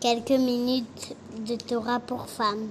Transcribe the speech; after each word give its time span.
Quelques 0.00 0.30
minutes 0.30 1.16
de 1.44 1.56
Torah 1.56 1.98
pour 1.98 2.28
femmes. 2.28 2.68